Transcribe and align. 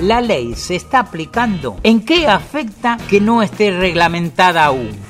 ¿La 0.00 0.22
ley 0.22 0.54
se 0.54 0.76
está 0.76 1.00
aplicando? 1.00 1.76
¿En 1.82 2.04
qué 2.04 2.26
afecta 2.26 2.96
que 3.08 3.20
no 3.20 3.42
esté 3.42 3.70
reglamentada 3.70 4.64
aún? 4.64 5.05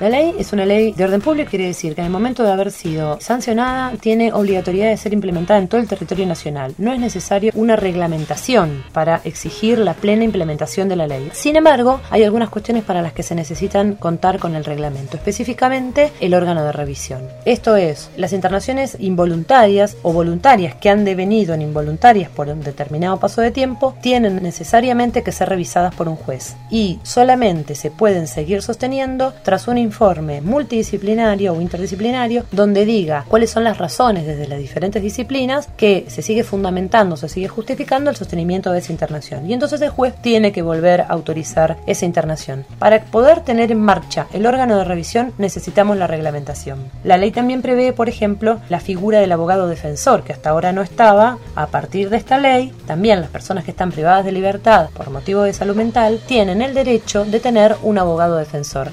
La 0.00 0.08
ley 0.08 0.34
es 0.38 0.52
una 0.52 0.66
ley 0.66 0.92
de 0.92 1.04
orden 1.04 1.20
público, 1.20 1.50
quiere 1.50 1.66
decir 1.66 1.94
que 1.94 2.00
en 2.00 2.06
el 2.06 2.12
momento 2.12 2.42
de 2.42 2.50
haber 2.50 2.72
sido 2.72 3.20
sancionada 3.20 3.92
tiene 4.00 4.32
obligatoriedad 4.32 4.88
de 4.88 4.96
ser 4.96 5.12
implementada 5.12 5.60
en 5.60 5.68
todo 5.68 5.80
el 5.80 5.86
territorio 5.86 6.26
nacional. 6.26 6.74
No 6.78 6.92
es 6.92 6.98
necesario 6.98 7.52
una 7.54 7.76
reglamentación 7.76 8.82
para 8.92 9.20
exigir 9.22 9.78
la 9.78 9.94
plena 9.94 10.24
implementación 10.24 10.88
de 10.88 10.96
la 10.96 11.06
ley. 11.06 11.30
Sin 11.32 11.54
embargo, 11.54 12.00
hay 12.10 12.24
algunas 12.24 12.48
cuestiones 12.48 12.82
para 12.82 13.02
las 13.02 13.12
que 13.12 13.22
se 13.22 13.36
necesitan 13.36 13.94
contar 13.94 14.40
con 14.40 14.56
el 14.56 14.64
reglamento, 14.64 15.16
específicamente 15.16 16.10
el 16.20 16.34
órgano 16.34 16.64
de 16.64 16.72
revisión. 16.72 17.28
Esto 17.44 17.76
es, 17.76 18.10
las 18.16 18.32
internaciones 18.32 18.96
involuntarias 18.98 19.96
o 20.02 20.12
voluntarias 20.12 20.74
que 20.74 20.90
han 20.90 21.04
devenido 21.04 21.54
en 21.54 21.62
involuntarias 21.62 22.30
por 22.30 22.48
un 22.48 22.62
determinado 22.62 23.20
paso 23.20 23.42
de 23.42 23.52
tiempo 23.52 23.94
tienen 24.02 24.42
necesariamente 24.42 25.22
que 25.22 25.30
ser 25.30 25.50
revisadas 25.50 25.94
por 25.94 26.08
un 26.08 26.16
juez 26.16 26.56
y 26.68 26.98
solamente 27.04 27.76
se 27.76 27.92
pueden 27.92 28.26
seguir 28.26 28.60
sosteniendo 28.60 29.32
tras 29.44 29.68
un 29.68 29.83
informe 29.84 30.40
multidisciplinario 30.40 31.52
o 31.52 31.60
interdisciplinario 31.60 32.44
donde 32.50 32.84
diga 32.84 33.24
cuáles 33.28 33.50
son 33.50 33.64
las 33.64 33.78
razones 33.78 34.26
desde 34.26 34.48
las 34.48 34.58
diferentes 34.58 35.02
disciplinas 35.02 35.68
que 35.76 36.06
se 36.08 36.22
sigue 36.22 36.42
fundamentando, 36.42 37.16
se 37.16 37.28
sigue 37.28 37.48
justificando 37.48 38.10
el 38.10 38.16
sostenimiento 38.16 38.72
de 38.72 38.80
esa 38.80 38.92
internación. 38.92 39.48
Y 39.48 39.52
entonces 39.52 39.80
el 39.80 39.90
juez 39.90 40.14
tiene 40.20 40.52
que 40.52 40.62
volver 40.62 41.02
a 41.02 41.06
autorizar 41.06 41.76
esa 41.86 42.06
internación. 42.06 42.64
Para 42.78 43.04
poder 43.04 43.40
tener 43.40 43.70
en 43.70 43.80
marcha 43.80 44.26
el 44.32 44.46
órgano 44.46 44.76
de 44.76 44.84
revisión 44.84 45.32
necesitamos 45.38 45.96
la 45.96 46.06
reglamentación. 46.06 46.90
La 47.04 47.16
ley 47.16 47.30
también 47.30 47.62
prevé, 47.62 47.92
por 47.92 48.08
ejemplo, 48.08 48.60
la 48.68 48.80
figura 48.80 49.20
del 49.20 49.32
abogado 49.32 49.68
defensor, 49.68 50.24
que 50.24 50.32
hasta 50.32 50.50
ahora 50.50 50.72
no 50.72 50.82
estaba. 50.82 51.38
A 51.54 51.66
partir 51.66 52.10
de 52.10 52.16
esta 52.16 52.38
ley, 52.38 52.72
también 52.86 53.20
las 53.20 53.30
personas 53.30 53.64
que 53.64 53.70
están 53.70 53.92
privadas 53.92 54.24
de 54.24 54.32
libertad 54.32 54.88
por 54.96 55.10
motivo 55.10 55.42
de 55.42 55.52
salud 55.52 55.76
mental 55.76 56.20
tienen 56.26 56.62
el 56.62 56.74
derecho 56.74 57.24
de 57.24 57.40
tener 57.40 57.76
un 57.82 57.98
abogado 57.98 58.36
defensor 58.36 58.90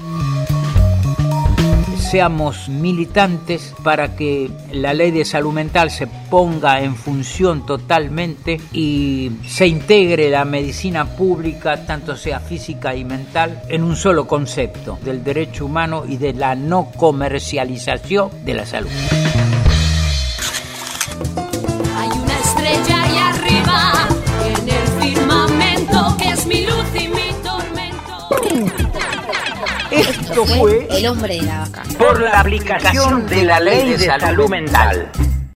seamos 2.12 2.68
militantes 2.68 3.74
para 3.82 4.14
que 4.14 4.50
la 4.70 4.92
ley 4.92 5.10
de 5.12 5.24
salud 5.24 5.54
mental 5.54 5.90
se 5.90 6.06
ponga 6.06 6.82
en 6.82 6.94
función 6.94 7.64
totalmente 7.64 8.60
y 8.70 9.32
se 9.46 9.66
integre 9.66 10.28
la 10.28 10.44
medicina 10.44 11.16
pública, 11.16 11.86
tanto 11.86 12.14
sea 12.14 12.38
física 12.38 12.94
y 12.94 13.06
mental, 13.06 13.62
en 13.70 13.82
un 13.82 13.96
solo 13.96 14.26
concepto 14.26 14.98
del 15.02 15.24
derecho 15.24 15.64
humano 15.64 16.04
y 16.06 16.18
de 16.18 16.34
la 16.34 16.54
no 16.54 16.92
comercialización 16.94 18.44
de 18.44 18.54
la 18.56 18.66
salud. 18.66 18.90
Esto 29.92 30.46
fue 30.46 30.86
El 30.90 31.06
hombre 31.06 31.36
de 31.36 31.42
la 31.42 31.60
vaca. 31.60 31.82
por 31.98 32.20
la 32.20 32.40
aplicación 32.40 33.26
de 33.26 33.44
la 33.44 33.60
ley 33.60 33.90
de 33.90 34.06
salud 34.06 34.48
mental. 34.48 35.10